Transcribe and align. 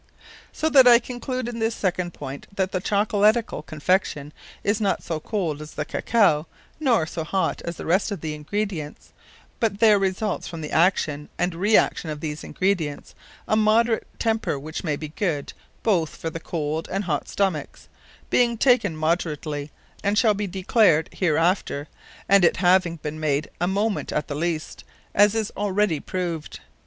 So 0.51 0.67
that 0.69 0.87
I 0.87 0.97
conclude 0.97 1.47
in 1.47 1.59
this 1.59 1.75
second 1.75 2.11
point, 2.15 2.47
that 2.55 2.71
the 2.71 2.81
Chocolaticall 2.81 3.67
Confection 3.67 4.33
is 4.63 4.81
not 4.81 5.03
so 5.03 5.19
cold 5.19 5.61
as 5.61 5.73
the 5.75 5.85
Cacao, 5.85 6.47
nor 6.79 7.05
so 7.05 7.23
hot 7.23 7.61
as 7.65 7.75
the 7.77 7.85
rest 7.85 8.09
of 8.09 8.19
the 8.21 8.33
Ingredients; 8.33 9.13
but 9.59 9.79
there 9.79 9.99
results 9.99 10.47
from 10.47 10.61
the 10.61 10.71
action 10.71 11.29
and 11.37 11.53
re 11.53 11.77
action 11.77 12.09
of 12.09 12.19
these 12.19 12.43
Ingredients, 12.43 13.13
a 13.47 13.55
moderate 13.55 14.07
temper 14.17 14.57
which 14.57 14.83
may 14.83 14.95
be 14.95 15.09
good, 15.09 15.53
both 15.83 16.15
for 16.15 16.31
the 16.31 16.39
cold 16.39 16.89
and 16.91 17.03
hot 17.03 17.27
stomacks, 17.29 17.87
being 18.31 18.57
taken 18.57 18.97
moderately, 18.97 19.69
as 20.03 20.17
shall 20.17 20.33
be 20.33 20.47
declared 20.47 21.09
hereafter; 21.13 21.87
and 22.27 22.43
it 22.43 22.57
having 22.57 22.95
beene 22.97 23.19
made 23.19 23.51
a 23.61 23.67
moneth 23.67 24.11
at 24.11 24.27
the 24.27 24.33
least; 24.35 24.83
as 25.13 25.35
is 25.35 25.51
already 25.55 25.99
proved. 25.99 26.59